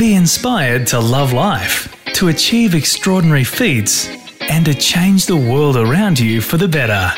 [0.00, 4.08] Be inspired to love life, to achieve extraordinary feats,
[4.40, 7.12] and to change the world around you for the better.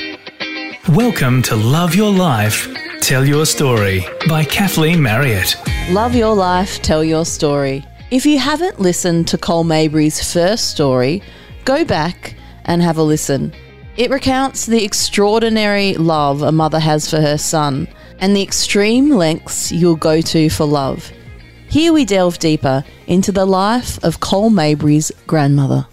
[0.88, 2.68] Welcome to Love Your Life,
[3.00, 5.54] Tell Your Story by Kathleen Marriott.
[5.90, 7.84] Love your life, tell your story.
[8.10, 11.22] If you haven't listened to Col Maybury's first story,
[11.64, 13.52] go back and have a listen.
[13.96, 17.86] It recounts the extraordinary love a mother has for her son
[18.18, 21.12] and the extreme lengths you'll go to for love.
[21.72, 25.86] Here we delve deeper into the life of Col Maybury's grandmother.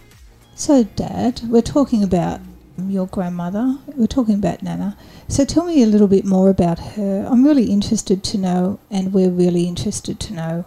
[0.54, 2.41] So, Dad, we're talking about
[2.77, 3.77] your grandmother.
[3.95, 4.98] We're talking about Nana.
[5.30, 7.26] So, tell me a little bit more about her.
[7.31, 10.66] I'm really interested to know, and we're really interested to know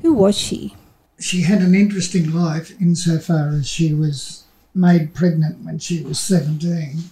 [0.00, 0.74] who was she?
[1.20, 4.44] She had an interesting life insofar as she was
[4.74, 7.10] made pregnant when she was 17,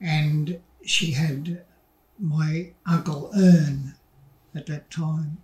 [0.00, 1.66] and she had
[2.18, 3.92] my uncle Ern
[4.54, 5.36] at that time.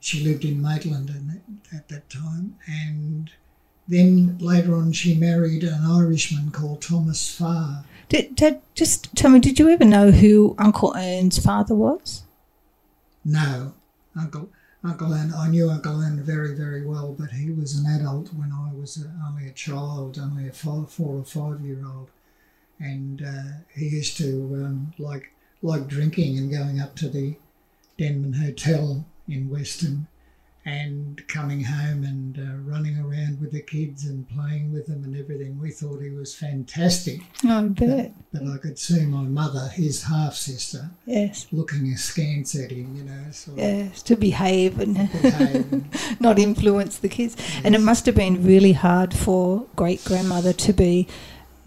[0.00, 1.10] She lived in Maitland
[1.74, 3.30] at that time, and
[3.88, 7.84] then later on, she married an Irishman called Thomas Farr.
[8.08, 9.40] Did, did just tell me?
[9.40, 12.22] Did you ever know who Uncle Ern's father was?
[13.24, 13.74] No,
[14.18, 14.50] Uncle
[14.84, 15.32] Uncle Ern.
[15.34, 19.04] I knew Uncle Ern very very well, but he was an adult when I was
[19.26, 22.10] only a child, only a five, four or five year old,
[22.78, 27.36] and uh, he used to um, like like drinking and going up to the
[27.98, 30.06] Denman Hotel in Weston
[30.68, 35.16] and coming home and uh, running around with the kids and playing with them and
[35.16, 35.58] everything.
[35.58, 37.22] We thought he was fantastic.
[37.44, 38.12] Oh, I bet.
[38.32, 42.94] But, but I could see my mother, his half sister, yes, looking askance at him,
[42.96, 43.30] you know.
[43.30, 47.36] Sort yes, to behave and, behave and not influence the kids.
[47.38, 47.62] Yes.
[47.64, 51.08] And it must have been really hard for great grandmother to be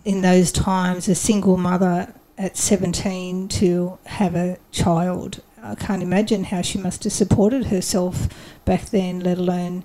[0.06, 6.46] in those times a single mother at 17 to have a child I can't imagine
[6.46, 8.28] how she must have supported herself
[8.66, 9.84] back then, let alone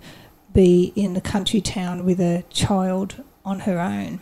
[0.53, 4.21] be in the country town with a child on her own.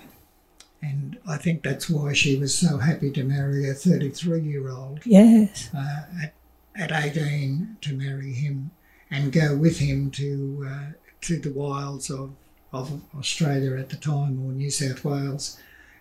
[0.83, 5.01] And I think that's why she was so happy to marry a 33 year old.
[5.05, 5.71] Yes.
[5.75, 6.35] Uh, at,
[6.77, 8.73] at 18 to marry him
[9.11, 12.35] and go with him to, uh, to the wilds of,
[12.73, 15.59] of Australia at the time or New South Wales.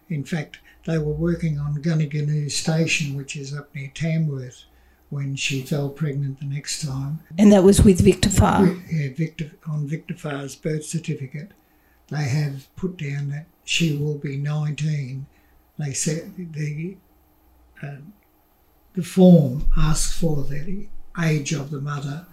[0.09, 4.66] In fact, they were working on Gunniganoo Station, which is up near Tamworth
[5.13, 7.19] when she fell pregnant the next time.
[7.38, 8.75] And that was with Victor Farr?
[8.91, 11.51] Yeah, Victor, on Victor Farr's birth certificate,
[12.09, 15.25] they have put down that she will be 19.
[15.78, 16.97] They said the,
[17.81, 17.97] uh,
[18.94, 20.88] the form asks for the
[21.22, 22.25] age of the mother,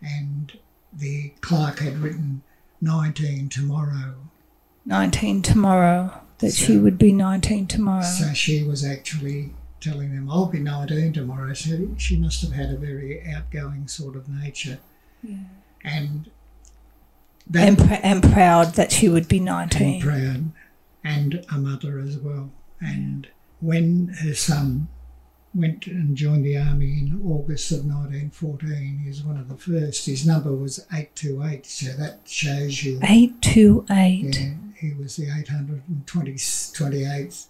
[0.00, 0.58] and
[0.92, 2.42] the clerk had written
[2.80, 4.14] 19 tomorrow.
[4.86, 8.02] 19 tomorrow, that so, she would be 19 tomorrow.
[8.02, 11.52] So she was actually telling them, I'll be 19 tomorrow.
[11.54, 14.78] So she must have had a very outgoing sort of nature.
[15.22, 15.38] Yeah.
[15.82, 16.30] And
[17.48, 19.94] that, and, pr- and proud that she would be 19.
[19.94, 20.52] And proud,
[21.02, 22.50] and a mother as well.
[22.80, 23.28] And
[23.60, 24.88] when her son
[25.54, 30.06] went and joined the army in August of 1914, he was one of the first.
[30.06, 33.00] His number was 828, so that shows you.
[33.02, 34.36] 828.
[34.36, 37.46] Yeah, he was the 828th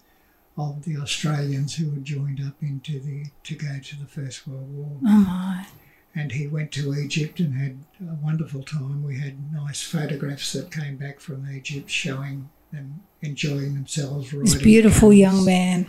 [0.57, 4.73] of the Australians who had joined up into the to go to the First World
[4.73, 4.97] War.
[5.05, 5.65] Oh my!
[6.13, 9.03] And he went to Egypt and had a wonderful time.
[9.03, 14.33] We had nice photographs that came back from Egypt showing them enjoying themselves.
[14.33, 15.87] Riding This beautiful camels, young man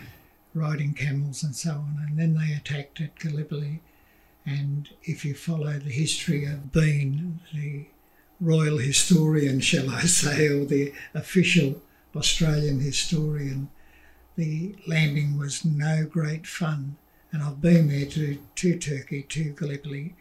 [0.55, 2.05] riding camels and so on.
[2.07, 3.81] And then they attacked at Gallipoli.
[4.45, 7.87] And if you follow the history of Bean, the
[8.41, 11.81] royal historian, shall I say, or the official
[12.15, 13.71] Australian historian,
[14.37, 16.97] the landing was no great fun.
[17.31, 20.15] And I've been there to, to Turkey, to Gallipoli,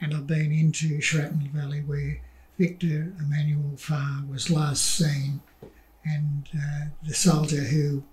[0.00, 2.20] and I've been into Shrapnel Valley where
[2.58, 5.40] Victor Emmanuel Farr was last seen.
[6.04, 8.04] And uh, the soldier who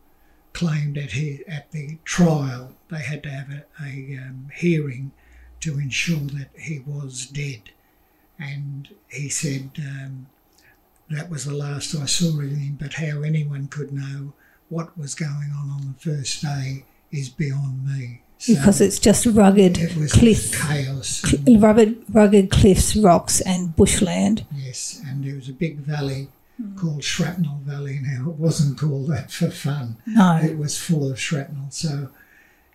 [0.54, 5.12] claimed that he, at the trial they had to have a, a um, hearing
[5.62, 7.72] to ensure that he was dead.
[8.40, 10.28] And he said um,
[11.10, 14.34] that was the last I saw of him, but how anyone could know
[14.74, 18.22] what was going on on the first day is beyond me.
[18.40, 24.46] So because it's just rugged it cliff, chaos, cl- rugged, rugged cliffs, rocks, and bushland.
[24.54, 26.28] Yes, and there was a big valley
[26.62, 26.78] mm.
[26.78, 28.00] called Shrapnel Valley.
[28.02, 29.98] Now it wasn't called that for fun.
[30.06, 31.68] No, it was full of shrapnel.
[31.70, 32.10] So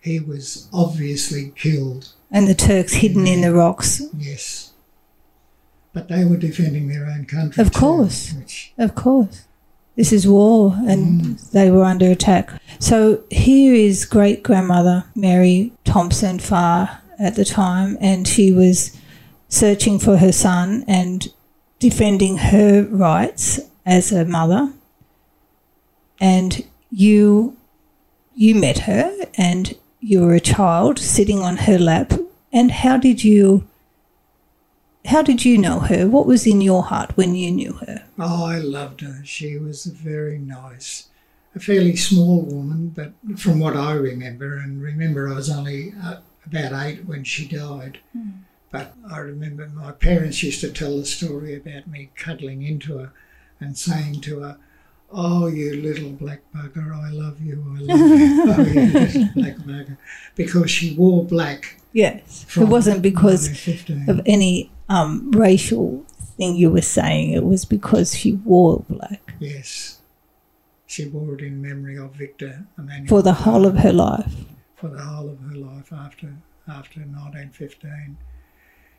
[0.01, 2.13] he was obviously killed.
[2.31, 4.01] And the Turks hidden in the rocks.
[4.17, 4.73] Yes,
[5.93, 7.61] but they were defending their own country.
[7.61, 9.45] Of too, course, which, of course
[9.99, 11.51] this is war and mm.
[11.51, 12.53] they were under attack.
[12.79, 18.97] So here is great grandmother Mary Thompson Farr at the time, and she was
[19.49, 21.27] searching for her son and
[21.79, 24.71] defending her rights as a mother,
[26.21, 27.57] and you
[28.35, 32.13] you met her and you were a child sitting on her lap.
[32.53, 33.67] And how did you
[35.05, 36.07] how did you know her?
[36.07, 38.05] What was in your heart when you knew her?
[38.17, 39.21] Oh, I loved her.
[39.23, 41.07] She was very nice.
[41.55, 46.17] A fairly small woman, but from what I remember, and remember I was only uh,
[46.45, 47.99] about eight when she died.
[48.15, 48.43] Mm.
[48.71, 53.11] But I remember my parents used to tell the story about me cuddling into her
[53.59, 54.57] and saying to her,
[55.11, 58.43] Oh, you little black bugger, I love you, I love you.
[58.53, 59.97] oh, you little black bugger.
[60.35, 61.77] Because she wore black.
[61.93, 62.45] Yes.
[62.55, 63.67] It wasn't because
[64.07, 66.05] of any um, racial
[66.37, 69.33] thing you were saying, it was because she wore black.
[69.39, 69.99] Yes.
[70.85, 73.07] She wore it in memory of Victor Emmanuel.
[73.07, 74.33] For the whole of her life.
[74.75, 76.35] For the whole of her life after
[76.67, 78.17] after 1915.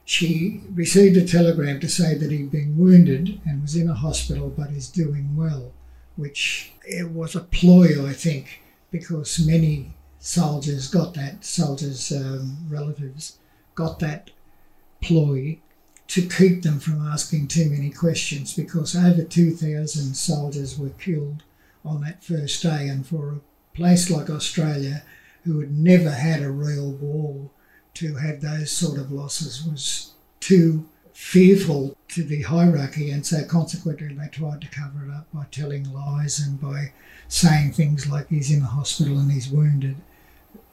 [0.04, 4.50] She received a telegram to say that he'd been wounded and was in a hospital
[4.50, 5.72] but is doing well
[6.20, 13.38] which it was a ploy, I think, because many soldiers got that, soldiers' um, relatives
[13.74, 14.30] got that
[15.00, 15.58] ploy
[16.08, 21.42] to keep them from asking too many questions because over 2,000 soldiers were killed
[21.84, 22.88] on that first day.
[22.88, 25.04] And for a place like Australia,
[25.44, 27.50] who had never had a real war,
[27.94, 30.88] to have those sort of losses was too
[31.20, 35.84] fearful to the hierarchy, and so consequently they tried to cover it up by telling
[35.92, 36.90] lies and by
[37.28, 39.96] saying things like he's in the hospital and he's wounded,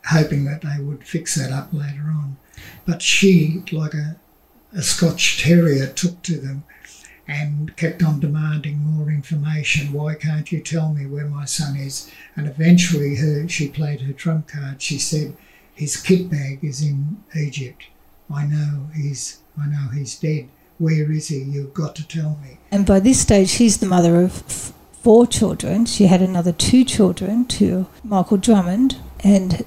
[0.06, 2.38] hoping that they would fix that up later on.
[2.86, 4.16] But she, like a,
[4.72, 6.64] a Scotch terrier, took to them
[7.28, 9.92] and kept on demanding more information.
[9.92, 12.10] Why can't you tell me where my son is?
[12.38, 14.82] And eventually, her she played her trump card.
[14.82, 15.36] She said,
[15.76, 17.84] "His kit bag is in Egypt.
[18.34, 20.50] I know he's I know he's dead.
[20.78, 21.40] Where is he?
[21.40, 22.60] You've got to tell me.
[22.72, 25.86] And by this stage, she's the mother of f- four children.
[25.86, 29.66] She had another two children to Michael Drummond, and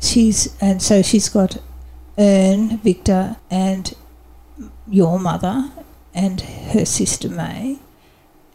[0.00, 1.58] she's and so she's got
[2.18, 3.92] Ern, Victor, and
[4.88, 5.70] your mother
[6.14, 7.78] and her sister May,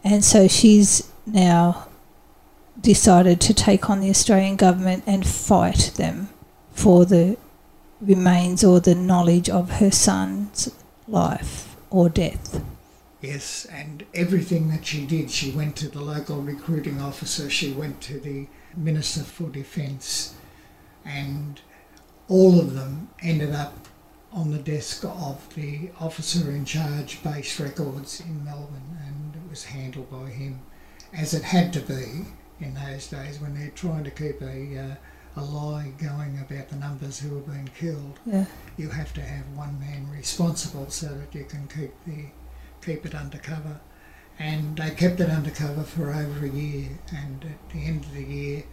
[0.02, 1.86] and so she's now
[2.80, 6.30] decided to take on the Australian government and fight them
[6.72, 7.36] for the
[8.02, 10.74] remains or the knowledge of her son's
[11.06, 12.62] life or death.
[13.20, 18.00] Yes, and everything that she did, she went to the local recruiting officer, she went
[18.02, 20.34] to the Minister for Defence,
[21.04, 21.60] and
[22.28, 23.86] all of them ended up
[24.32, 29.64] on the desk of the officer in charge base records in Melbourne, and it was
[29.64, 30.60] handled by him,
[31.12, 32.24] as it had to be
[32.58, 34.94] in those days when they're trying to keep a uh,
[35.36, 38.18] a lie going about the numbers who are being killed.
[38.26, 38.44] Yeah.
[38.76, 42.26] You have to have one man responsible so that you can keep the
[42.84, 43.80] keep it undercover.
[44.38, 46.88] And they kept it undercover for over a year.
[47.14, 48.64] And at the end of the year,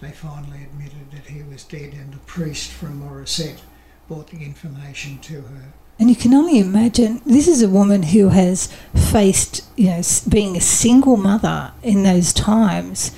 [0.00, 3.60] they finally admitted that he was dead, and the priest from Morisset
[4.08, 5.72] brought the information to her.
[5.98, 10.56] And you can only imagine this is a woman who has faced, you know, being
[10.56, 13.12] a single mother in those times,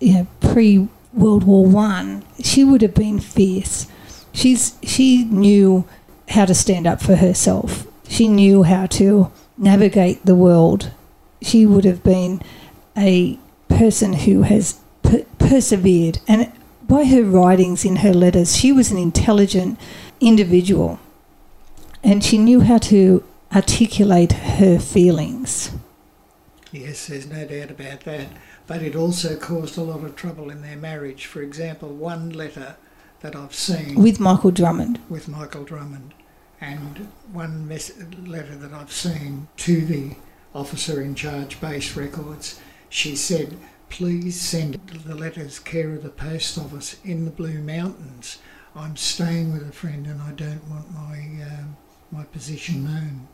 [0.00, 3.86] you know, pre World War One, she would have been fierce.
[4.32, 5.86] She's she knew
[6.28, 7.86] how to stand up for herself.
[8.08, 10.90] She knew how to navigate the world.
[11.42, 12.42] She would have been
[12.96, 13.38] a
[13.68, 16.52] person who has per- persevered, and
[16.86, 19.78] by her writings in her letters, she was an intelligent
[20.20, 20.98] individual,
[22.02, 23.22] and she knew how to
[23.54, 25.70] articulate her feelings.
[26.72, 28.28] Yes, there's no doubt about that
[28.68, 31.24] but it also caused a lot of trouble in their marriage.
[31.26, 32.76] For example, one letter
[33.20, 36.14] that I've seen with Michael Drummond, with Michael Drummond,
[36.60, 40.12] and one mes- letter that I've seen to the
[40.54, 42.60] officer in charge base records,
[42.90, 43.56] she said,
[43.88, 44.74] "Please send
[45.06, 48.38] the letters care of the post office in the Blue Mountains.
[48.76, 51.64] I'm staying with a friend, and I don't want my uh,
[52.12, 53.28] my position known."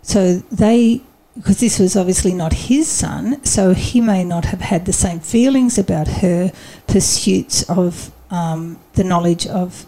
[0.00, 1.02] So they
[1.36, 5.20] because this was obviously not his son, so he may not have had the same
[5.20, 6.52] feelings about her
[6.86, 9.86] pursuits of um, the knowledge of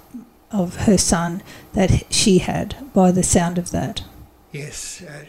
[0.53, 1.43] of her son
[1.75, 2.75] that she had.
[2.93, 4.03] By the sound of that,
[4.53, 5.25] yes, uh,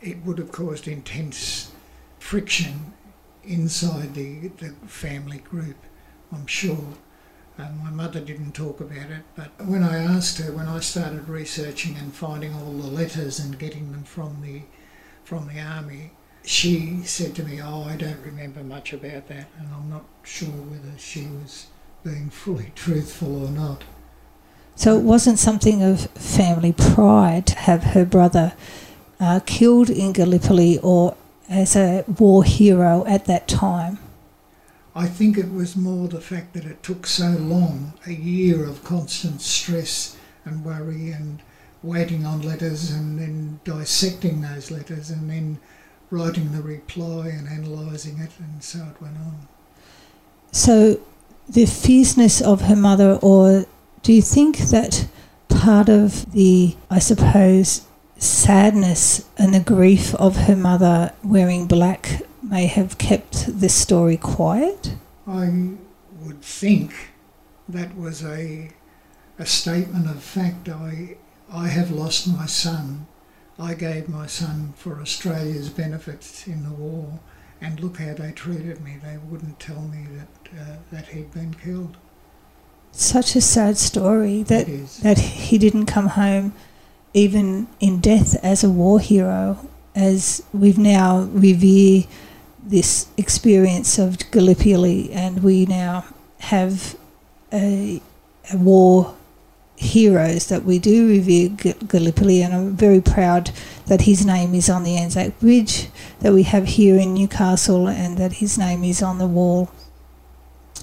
[0.00, 1.72] it would have caused intense
[2.18, 2.92] friction
[3.42, 5.76] inside the the family group.
[6.32, 6.94] I'm sure.
[7.56, 11.28] Uh, my mother didn't talk about it, but when I asked her, when I started
[11.28, 14.62] researching and finding all the letters and getting them from the
[15.24, 16.12] from the army,
[16.44, 20.48] she said to me, Oh, I don't remember much about that, and I'm not sure
[20.48, 21.66] whether she was
[22.02, 23.84] being fully truthful or not.
[24.76, 28.54] So it wasn't something of family pride to have her brother
[29.20, 31.16] uh, killed in Gallipoli or
[31.48, 33.98] as a war hero at that time?
[34.94, 38.84] I think it was more the fact that it took so long a year of
[38.84, 41.42] constant stress and worry and
[41.84, 45.60] waiting on letters and then dissecting those letters and then
[46.10, 49.48] writing the reply and analysing it, and so it went on.
[50.52, 51.00] So,
[51.48, 53.66] the fierceness of her mother, or
[54.02, 55.06] do you think that
[55.48, 57.86] part of the, I suppose,
[58.16, 64.94] sadness and the grief of her mother wearing black may have kept this story quiet?
[65.26, 65.72] I
[66.22, 66.94] would think
[67.68, 68.70] that was a
[69.36, 70.68] a statement of fact.
[70.68, 71.16] I
[71.52, 73.06] I have lost my son.
[73.58, 77.20] I gave my son for Australia's benefits in the war,
[77.60, 78.98] and look how they treated me.
[79.02, 81.96] They wouldn't tell me that uh, that he'd been killed.
[82.92, 84.66] Such a sad story that
[85.02, 86.54] that he didn't come home
[87.14, 89.58] even in death as a war hero
[89.94, 92.04] as we've now revere
[92.62, 96.04] this experience of Gallipoli and we now
[96.40, 96.96] have
[97.52, 98.02] a,
[98.52, 99.14] a war
[99.76, 103.50] heroes that we do revere G- Gallipoli and I'm very proud
[103.86, 105.88] that his name is on the Anzac Bridge
[106.20, 109.70] that we have here in Newcastle and that his name is on the wall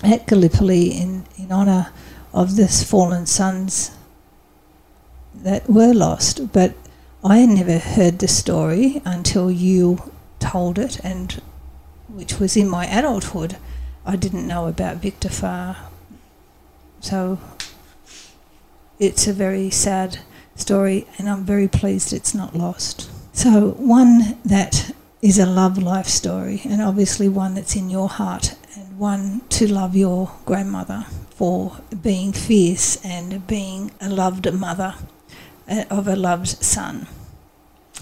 [0.03, 1.91] at Gallipoli in, in honour
[2.33, 3.91] of the fallen sons
[5.33, 6.51] that were lost.
[6.51, 6.73] But
[7.23, 11.41] I never heard the story until you told it, and
[12.07, 13.57] which was in my adulthood.
[14.05, 15.77] I didn't know about Victor Farr.
[16.99, 17.39] So
[19.01, 20.19] it's a very sad
[20.55, 23.09] story, and I'm very pleased it's not lost.
[23.35, 28.55] So, one that is a love life story, and obviously one that's in your heart,
[28.75, 34.93] and one to love your grandmother for being fierce and being a loved mother
[35.67, 37.07] uh, of a loved son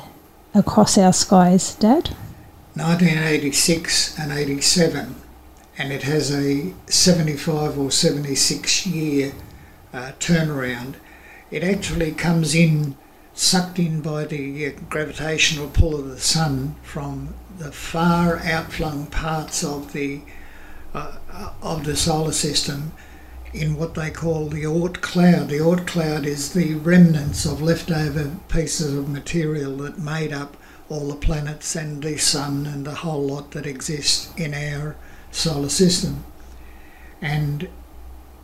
[0.53, 2.09] across our skies, Dad?
[2.75, 5.15] 1986 and 87,
[5.77, 9.33] and it has a 75 or 76 year
[9.93, 10.95] uh, turnaround.
[11.51, 12.95] It actually comes in,
[13.33, 19.93] sucked in by the gravitational pull of the sun from the far outflung parts of
[19.93, 20.21] the
[20.93, 21.17] uh,
[21.61, 22.91] of the solar system
[23.53, 25.49] in what they call the Oort cloud.
[25.49, 30.57] The Oort cloud is the remnants of leftover pieces of material that made up
[30.89, 34.95] all the planets and the sun and the whole lot that exists in our
[35.31, 36.23] solar system.
[37.21, 37.69] And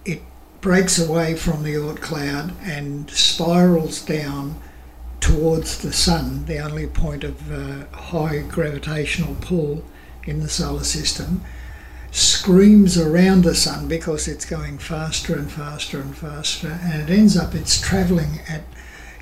[0.05, 0.21] it
[0.61, 4.59] breaks away from the Oort cloud and spirals down
[5.29, 9.83] towards the sun, the only point of uh, high gravitational pull
[10.25, 11.41] in the solar system,
[12.09, 17.37] screams around the sun because it's going faster and faster and faster, and it ends
[17.37, 18.63] up it's travelling at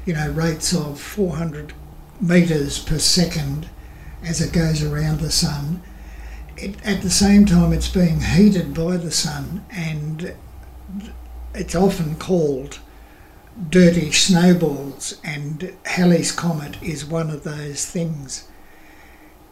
[0.06, 1.74] you know rates of 400
[2.22, 3.68] meters per second
[4.24, 5.82] as it goes around the sun.
[6.56, 10.34] It, at the same time, it's being heated by the sun, and
[11.54, 12.80] it's often called
[13.70, 18.48] dirty snowballs, and Halley's Comet is one of those things.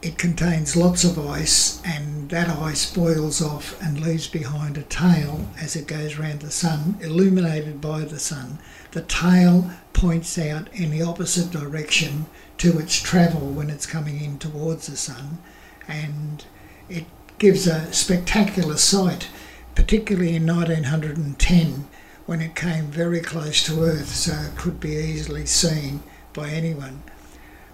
[0.01, 5.47] It contains lots of ice, and that ice boils off and leaves behind a tail
[5.59, 8.59] as it goes round the sun, illuminated by the sun.
[8.91, 12.27] The tail points out in the opposite direction
[12.59, 15.39] to its travel when it's coming in towards the sun,
[15.87, 16.45] and
[16.89, 17.05] it
[17.39, 19.29] gives a spectacular sight,
[19.73, 21.87] particularly in 1910
[22.25, 26.01] when it came very close to Earth, so it could be easily seen
[26.33, 27.03] by anyone.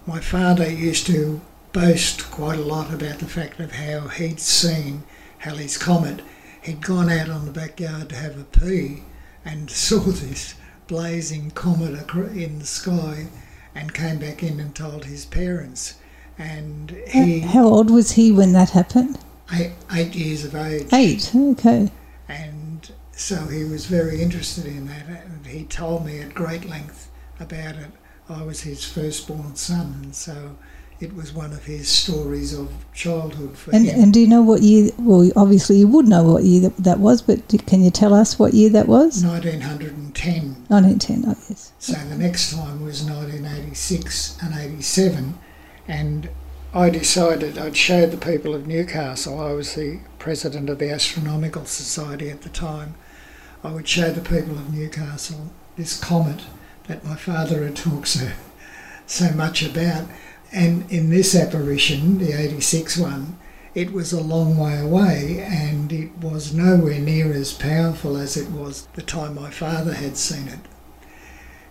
[0.06, 1.42] My father used to
[1.74, 5.04] boast quite a lot about the fact of how he'd seen
[5.40, 6.22] Halley's Comet.
[6.62, 9.04] He'd gone out on the backyard to have a pee
[9.46, 10.56] and saw this
[10.88, 13.28] blazing comet in the sky
[13.74, 15.96] and came back in and told his parents.
[16.38, 19.18] And he, How old was he when that happened?
[19.54, 21.32] eight, eight years of age, Eight.
[21.36, 21.90] Okay.
[22.28, 22.61] and
[23.22, 25.08] so he was very interested in that.
[25.08, 27.10] And he told me at great length
[27.40, 27.92] about it.
[28.30, 30.56] I was his firstborn son, and so
[31.00, 34.00] it was one of his stories of childhood for And, him.
[34.04, 34.92] and do you know what year?
[34.98, 38.40] Well, obviously you would know what year that, that was, but can you tell us
[38.40, 39.24] what year that was?
[39.24, 40.66] 1910.
[40.70, 41.74] 1910, oh yes.
[41.80, 45.38] So the next time was 1986 and 87,
[45.88, 46.30] and
[46.74, 51.66] I decided I'd show the people of Newcastle, I was the president of the Astronomical
[51.66, 52.96] Society at the time,
[53.64, 56.42] I would show the people of Newcastle this comet
[56.88, 58.32] that my father had talked so,
[59.06, 60.08] so much about.
[60.52, 63.38] And in this apparition, the 86 one,
[63.74, 68.50] it was a long way away and it was nowhere near as powerful as it
[68.52, 70.60] was the time my father had seen it.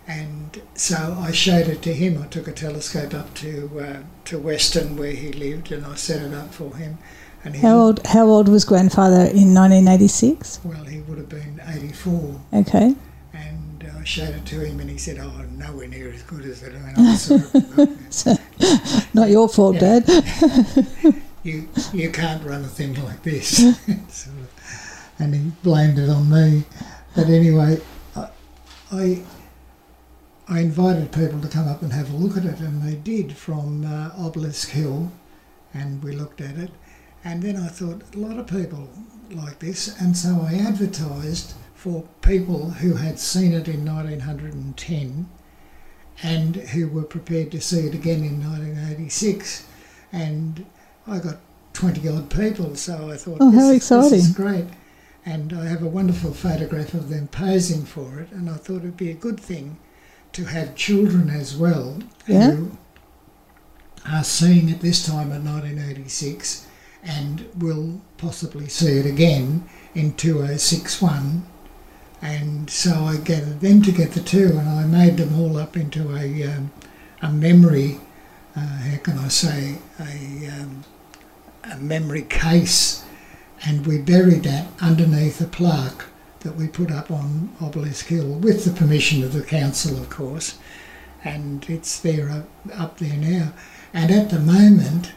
[0.07, 2.21] And so I showed it to him.
[2.21, 6.23] I took a telescope up to uh, to Weston where he lived, and I set
[6.23, 6.99] it up for him.
[7.45, 8.07] And How old?
[8.07, 10.61] How old was grandfather in 1986?
[10.63, 12.41] Well, he would have been 84.
[12.55, 12.95] Okay.
[13.33, 16.45] And uh, I showed it to him, and he said, "Oh, nowhere near as good
[16.45, 18.39] as it." And I
[19.15, 19.79] not your fault.
[19.79, 20.07] Dad.
[21.43, 23.65] you you can't run a thing like this.
[25.19, 26.65] And he blamed it on me.
[27.15, 27.79] But anyway,
[28.17, 28.29] I,
[28.91, 29.23] I
[30.49, 33.37] I invited people to come up and have a look at it, and they did
[33.37, 35.13] from uh, Obelisk Hill,
[35.75, 36.71] and we looked at it.
[37.25, 38.89] And then I thought a lot of people
[39.31, 45.29] like this, and so I advertised for people who had seen it in 1910
[46.23, 49.67] and who were prepared to see it again in 1986.
[50.13, 50.67] And
[51.07, 51.37] I got
[51.75, 54.67] 20 odd people, so I thought, Oh, how this, is- this is great.
[55.25, 58.97] And I have a wonderful photograph of them posing for it, and I thought it'd
[58.97, 59.77] be a good thing
[60.33, 62.53] to have children as well Yeah.
[62.53, 62.71] who
[64.11, 66.67] are seeing it this time in 1986
[67.03, 71.47] and we'll possibly see it again in 2061.
[72.23, 76.45] And so I gathered them together too, and I made them all up into a,
[76.45, 76.71] um,
[77.23, 77.99] a memory,
[78.55, 80.85] uh, how can I say, a, um,
[81.65, 83.05] a memory case,
[83.65, 86.05] and we buried that underneath a plaque
[86.41, 90.59] that we put up on Obelisk Hill with the permission of the council, of course,
[91.23, 93.53] and it's there up, up there now.
[93.93, 95.13] And at the moment,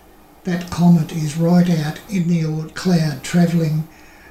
[0.45, 3.87] that comet is right out in the Oort cloud, travelling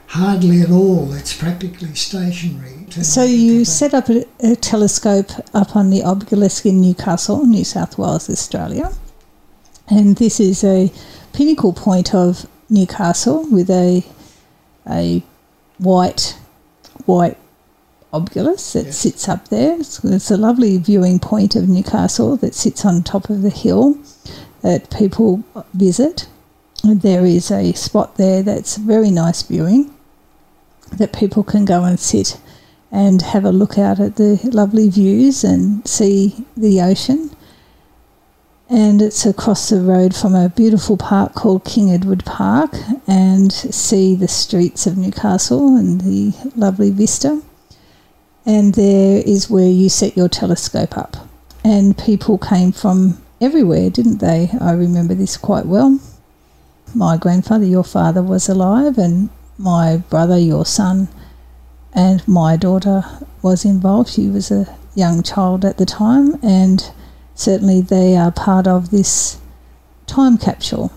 [0.08, 1.12] hardly at all.
[1.14, 2.86] It's practically stationary.
[2.90, 7.96] So you set up a, a telescope up on the obelisk in Newcastle, New South
[7.96, 8.92] Wales, Australia,
[9.88, 10.92] and this is a
[11.32, 14.04] pinnacle point of Newcastle with a
[14.88, 15.22] a
[15.78, 16.36] white
[17.06, 17.38] white
[18.12, 18.98] obelisk that Yes.
[18.98, 19.80] sits up there.
[19.80, 23.96] It's, it's a lovely viewing point of Newcastle that sits on top of the hill
[24.62, 25.44] that people
[25.74, 26.28] visit.
[26.84, 29.94] There is a spot there that's very nice viewing
[30.92, 32.40] that people can go and sit
[32.90, 37.30] and have a look out at the lovely views and see the ocean.
[38.68, 42.74] And it's across the road from a beautiful park called King Edward Park
[43.06, 47.42] and see the streets of Newcastle and the lovely vista.
[48.44, 51.16] And there is where you set your telescope up.
[51.64, 54.50] And people came from everywhere, didn't they?
[54.60, 55.98] I remember this quite well.
[56.94, 61.08] My grandfather, your father, was alive, and my brother, your son,
[61.92, 63.04] and my daughter
[63.42, 64.10] was involved.
[64.10, 66.90] She was a young child at the time, and
[67.34, 69.40] certainly they are part of this
[70.06, 70.92] time capsule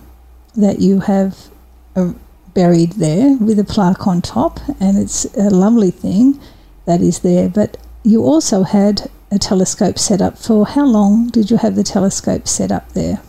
[0.55, 1.47] that you have
[1.95, 2.13] uh,
[2.53, 6.39] buried there with a plaque on top, and it's a lovely thing
[6.85, 7.49] that is there.
[7.49, 11.83] But you also had a telescope set up for how long did you have the
[11.83, 13.21] telescope set up there?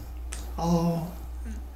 [0.59, 1.13] Oh,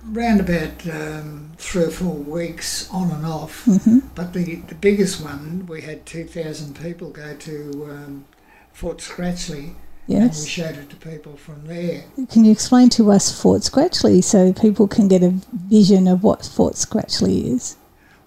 [0.05, 3.65] round about um, three or four weeks on and off.
[3.65, 8.25] hmm But the, the biggest one, we had 2,000 people go to um,
[8.73, 9.75] Fort Scratchley
[10.09, 12.05] and we showed it to people from there.
[12.31, 16.45] Can you explain to us Fort Scratchley so people can get a vision of what
[16.45, 17.77] Fort Scratchley is?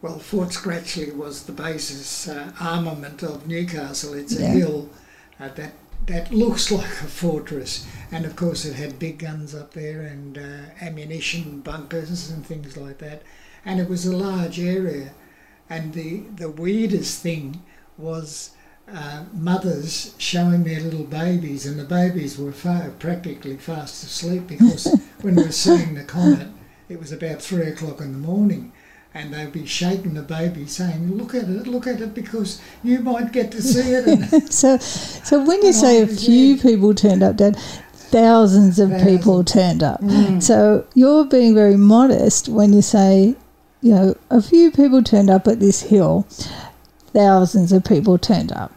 [0.02, 4.14] Well, Fort Scratchley was the basis uh, armament of Newcastle.
[4.14, 4.90] It's a hill
[5.40, 5.74] uh, that
[6.08, 10.38] that looks like a fortress, and of course it had big guns up there and
[10.38, 13.22] uh, ammunition bunkers and things like that.
[13.66, 15.14] And it was a large area,
[15.70, 17.62] and the the weirdest thing
[17.98, 18.52] was.
[18.86, 24.84] Uh, mothers showing their little babies, and the babies were far, practically fast asleep because
[25.22, 26.50] when we were seeing the comet,
[26.90, 28.74] it was about three o'clock in the morning,
[29.14, 33.00] and they'd be shaking the baby, saying, "Look at it, look at it, because you
[33.00, 37.38] might get to see it." So, so when you say a few people turned up,
[37.38, 37.58] Dad,
[38.14, 40.02] thousands of people turned up.
[40.02, 40.42] Mm.
[40.42, 43.36] So you're being very modest when you say,
[43.82, 46.28] you know, a few people turned up at this hill,
[47.14, 48.72] thousands of people turned up.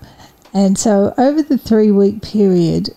[0.55, 2.91] And so over the three week period,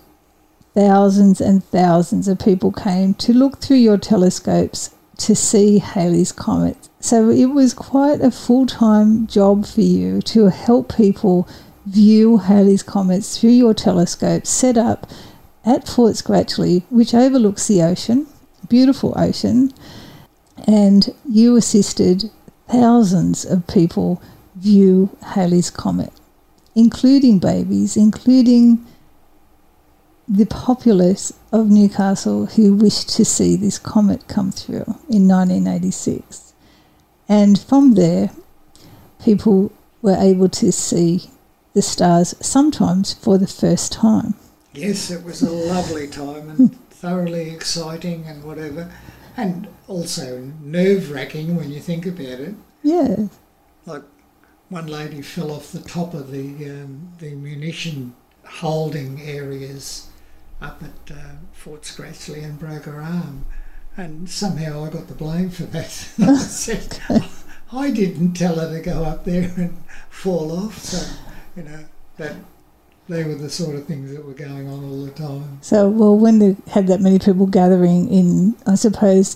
[0.73, 6.89] thousands and thousands of people came to look through your telescopes to see Halley's Comet.
[6.99, 11.47] So it was quite a full time job for you to help people
[11.85, 15.07] view Halley's Comets through your telescope set up
[15.65, 18.27] at Fort Scratchley, which overlooks the ocean
[18.69, 19.73] beautiful ocean,
[20.67, 22.29] and you assisted
[22.67, 24.21] thousands of people
[24.55, 26.13] view Halley's Comet,
[26.75, 28.85] including babies, including
[30.29, 36.53] the populace of Newcastle who wished to see this comet come through in 1986.
[37.27, 38.29] And from there,
[39.23, 39.71] people
[40.03, 41.31] were able to see
[41.73, 44.35] the stars sometimes for the first time.
[44.73, 48.91] Yes, it was a lovely time and thoroughly exciting and whatever,
[49.35, 52.55] and also nerve wracking when you think about it.
[52.83, 53.27] Yeah.
[53.87, 54.03] Like
[54.69, 58.13] one lady fell off the top of the um, the munition
[58.43, 60.08] holding areas
[60.61, 63.45] up at uh, Fort Scratchley and broke her arm,
[63.95, 66.09] and somehow I got the blame for that.
[66.19, 66.99] I said
[67.71, 69.77] I didn't tell her to go up there and
[70.09, 71.15] fall off, so
[71.55, 71.85] you know
[72.17, 72.35] that
[73.07, 75.57] they were the sort of things that were going on all the time.
[75.61, 79.35] So, well, when they had that many people gathering in, I suppose,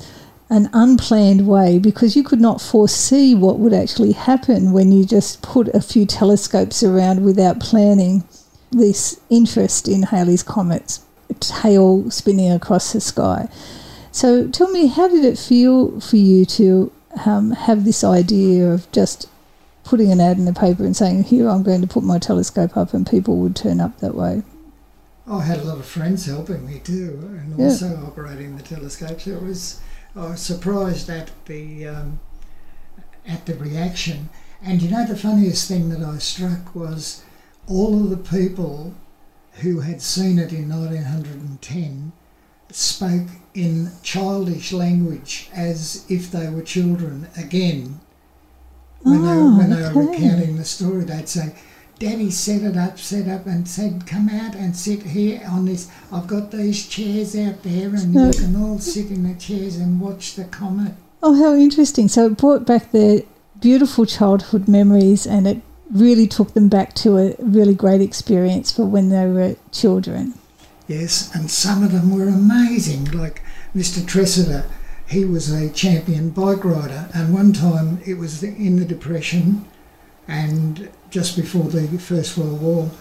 [0.50, 5.42] an unplanned way, because you could not foresee what would actually happen when you just
[5.42, 8.24] put a few telescopes around without planning
[8.72, 11.04] this interest in Halley's comets,
[11.40, 13.48] tail spinning across the sky.
[14.12, 16.92] So, tell me, how did it feel for you to
[17.26, 19.28] um, have this idea of just
[19.84, 22.78] putting an ad in the paper and saying, Here, I'm going to put my telescope
[22.78, 24.44] up, and people would turn up that way.
[25.28, 27.66] I had a lot of friends helping me too, and Yeah.
[27.66, 29.26] also operating the telescopes.
[29.28, 29.80] It was
[30.16, 32.20] I was surprised at the um,
[33.28, 34.30] at the reaction.
[34.62, 37.24] And you know, the funniest thing that I struck was
[37.68, 38.94] all of the people
[39.62, 42.12] who had seen it in 1910
[42.72, 48.00] spoke in childish language as if they were children again.
[49.02, 51.54] When, they, Oh, when they were recounting the story, they'd say,
[52.00, 55.90] Daddy set it up, set up, and said, Come out and sit here on this.
[56.12, 58.28] I've got these chairs out there, and No.
[58.28, 60.94] you can all sit in the chairs and watch the comet.
[61.22, 62.08] Oh, how interesting.
[62.08, 63.22] So it brought back their
[63.62, 68.86] beautiful childhood memories and it really took them back to a really great experience for
[68.86, 70.34] when they were children.
[70.88, 73.06] Yes, and some of them were amazing.
[73.12, 73.42] Like
[73.76, 74.06] Mr.
[74.06, 74.66] Tressida,
[75.08, 79.66] he was a champion bike rider, and one time it was in the Depression
[80.28, 82.92] and just before the First World War,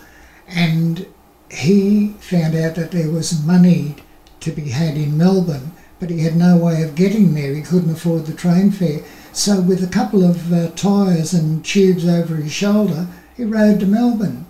[0.49, 1.07] and
[1.51, 3.97] he found out that there was money
[4.40, 7.55] to be had in Melbourne, but he had no way of getting there.
[7.55, 9.01] He couldn't afford the train fare.
[9.35, 13.87] So, with a couple of uh, tyres and tubes over his shoulder, he rode to
[13.87, 14.45] Melbourne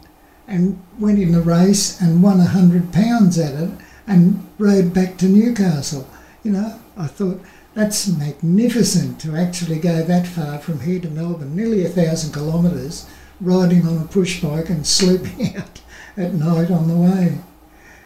[0.49, 3.71] and went in the race and won a hundred pounds at it
[4.09, 6.09] and rode back to Newcastle.
[6.43, 7.41] You know, I thought
[7.75, 13.09] that's magnificent to actually go that far from here to Melbourne, nearly a thousand kilometres,
[13.41, 15.81] riding on a push bike and sleeping out
[16.17, 17.39] at night on the way.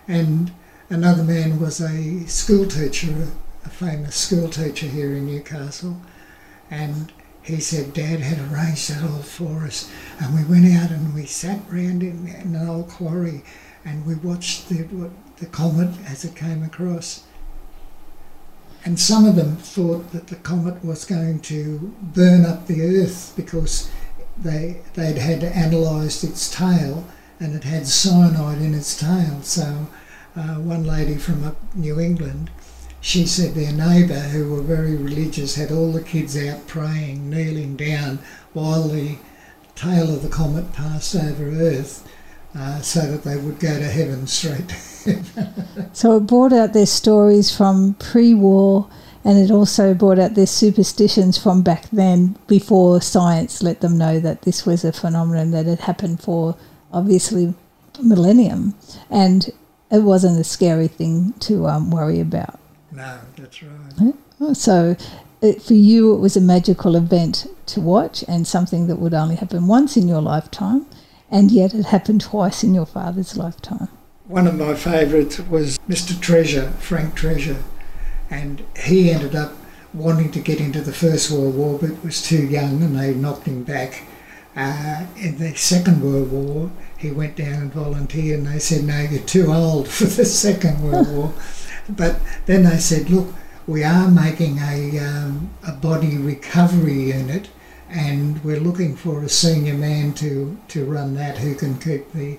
[0.07, 0.53] And
[0.91, 3.29] another man was a school teacher,
[3.65, 5.97] a famous school teacher here in Newcastle,
[6.71, 11.15] and he said Dad had arranged it all for us, and we went out and
[11.15, 13.45] we sat round in, in an old quarry,
[13.85, 17.23] and we watched the the comet as it came across.
[18.85, 23.33] And some of them thought that the comet was going to burn up the Earth
[23.37, 23.91] because
[24.37, 27.07] they they'd had analysed its tail,
[27.39, 29.41] and it had cyanide in its tail.
[29.43, 29.87] So,
[30.35, 32.51] uh, one lady from up New England
[33.07, 37.77] she said their neighbour, who were very religious, had all the kids out praying, kneeling
[37.77, 38.19] down
[38.53, 39.17] while the
[39.77, 42.05] tail of the comet passed over Earth,
[42.57, 44.73] uh, so that they would go to heaven straight.
[45.93, 48.89] So it brought out their stories from pre war
[49.25, 54.19] and it also brought out their superstitions from back then before science let them know
[54.19, 56.57] that this was a phenomenon that had happened for
[56.93, 57.55] obviously
[58.03, 58.75] millennium
[59.09, 59.53] and
[59.93, 62.59] it wasn't a scary thing to um, worry about.
[62.97, 64.57] No, that's right.
[64.57, 64.97] So
[65.43, 69.37] it, for you, it was a magical event to watch and something that would only
[69.37, 70.87] happen once in your lifetime,
[71.31, 73.89] and yet it happened twice in your father's lifetime.
[74.27, 76.19] One of my favourites was Mr.
[76.21, 77.63] Treasure, Frank Treasure,
[78.31, 79.53] and he ended up
[79.95, 83.47] wanting to get into the First World War but was too young and they knocked
[83.47, 84.03] him back.
[84.55, 89.01] Uh, in the Second World War, he went down and volunteered and they said, no,
[89.03, 91.33] you're too old for the Second World War.
[91.89, 93.35] But then they said, look,
[93.67, 97.49] we are making a, um, a body recovery unit
[97.89, 102.39] and we're looking for a senior man to, to run that who can keep the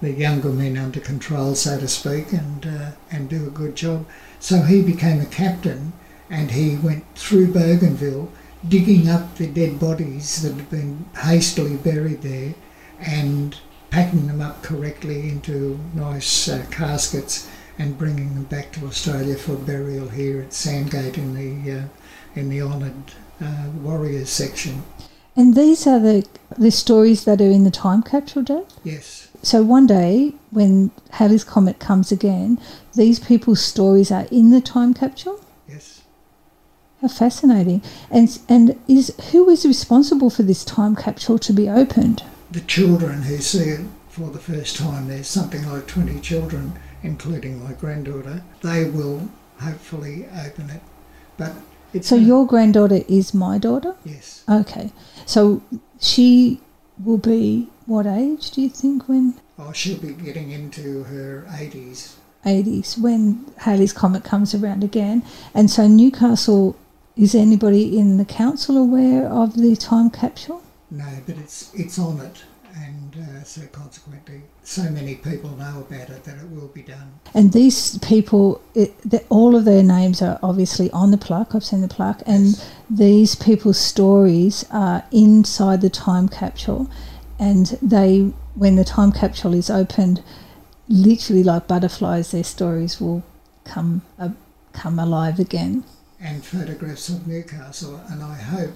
[0.00, 4.06] the younger men under control, so to speak, and uh, and do a good job.
[4.38, 5.92] So he became a captain,
[6.28, 8.30] and he went through Bougainville,
[8.68, 12.54] digging up the dead bodies that had been hastily buried there,
[13.00, 13.58] and
[13.90, 19.54] packing them up correctly into nice uh, caskets, and bringing them back to Australia for
[19.56, 21.82] burial here at Sandgate in the uh,
[22.34, 24.82] in the honoured uh, warriors section.
[25.36, 26.26] And these are the
[26.58, 28.64] the stories that are in the time capsule, Dad.
[28.84, 32.58] Yes, So one day, when Halley's Comet comes again,
[32.94, 35.40] these people's stories are in the time capsule.
[35.68, 36.02] yes.
[37.02, 37.82] How fascinating!
[38.10, 42.22] And and is who is responsible for this time capsule to be opened?
[42.50, 46.72] The children who see it for the first time, there's something like 20 children,
[47.10, 49.28] including my granddaughter, they will
[49.60, 50.82] hopefully open it.
[51.38, 51.52] But
[51.92, 53.94] it's So a- your granddaughter is my daughter.
[54.04, 54.90] yes, Okay,
[55.24, 55.62] so
[56.00, 56.60] she
[57.04, 62.14] will be what age do you think when oh, she'll be getting into her 80s.
[62.44, 65.22] 80s when Halley's Comet comes around again?
[65.54, 66.76] And so Newcastle,
[67.16, 70.62] is anybody in the council aware of the time capsule?
[70.90, 72.36] No, but it's it's on it,
[72.76, 77.18] and uh, so consequently, so many people know about it that it will be done.
[77.34, 78.94] And these people, it,
[79.30, 81.54] all of their names are obviously on the plaque.
[81.54, 82.70] I've seen the plaque, and Yes.
[82.90, 86.88] these people's stories are inside the time capsule.
[87.38, 90.22] And they, when the time capsule is opened,
[90.88, 93.22] literally like butterflies, their stories will
[93.64, 94.30] come uh,
[94.72, 95.84] come alive again.
[96.20, 98.74] and photographs of Newcastle, and I hope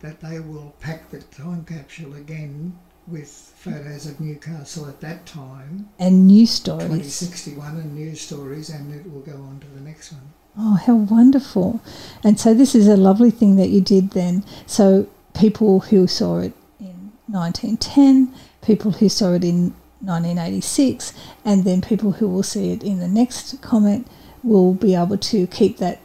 [0.00, 2.78] that they will pack the time capsule again
[3.10, 6.88] with photos of Newcastle at that time, And new stories.
[6.88, 10.32] 2061, and news stories, and it will go on to the next one.
[10.58, 11.80] Oh, how wonderful!
[12.24, 14.44] And so this is a lovely thing that you did then.
[14.66, 21.12] So people who saw it in 1910, people who saw it in 1986,
[21.44, 24.06] and then people who will see it in the next comment
[24.42, 26.00] will be able to keep that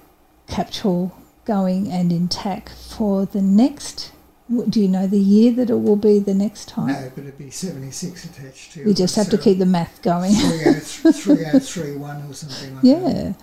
[0.47, 4.11] capsule going and intact for the next.
[4.47, 6.87] Do you know the year that it will be the next time?
[6.87, 10.33] No, but it'd be 76 attached to We just have to keep the math going.
[10.33, 12.87] 3031 or something like that.
[12.87, 13.33] Yeah.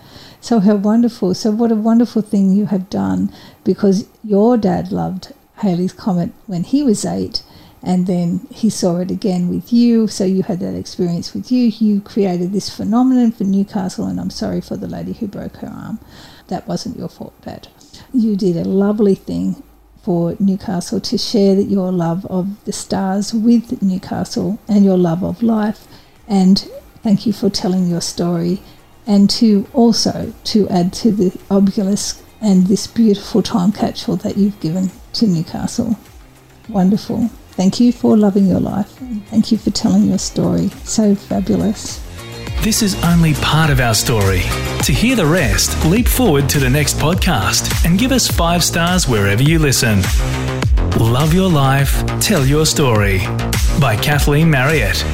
[0.41, 1.35] So how wonderful.
[1.35, 3.33] So what a wonderful thing you have done
[3.65, 7.43] because your dad loved Halley's Comet when he was eight
[7.83, 10.07] and then he saw it again with you.
[10.07, 11.67] So you had that experience with you.
[11.67, 15.69] You created this phenomenon for Newcastle and I'm sorry for the lady who broke her
[15.69, 15.99] arm.
[16.47, 17.67] That wasn't your fault, Dad.
[18.15, 19.65] You did a lovely thing
[20.03, 25.43] for Newcastle to share your love of the stars with Newcastle and your love of
[25.43, 25.87] life.
[26.27, 26.59] And
[27.03, 28.61] thank you for telling your story
[29.07, 34.59] and to also to add to the obelisk and this beautiful time capsule that you've
[34.61, 35.97] given to Newcastle.
[36.69, 37.29] Wonderful.
[37.51, 39.01] Thank you for loving your life.
[39.01, 40.69] And thank you for telling your story.
[40.85, 42.12] So fabulous.
[42.63, 44.43] This is only part of our story.
[44.85, 49.09] To hear the rest, leap forward to the next podcast and give us five stars
[49.09, 50.01] wherever you listen.
[50.97, 53.19] Love Your Life, Tell Your Story
[53.81, 55.05] by Kathleen Marriott.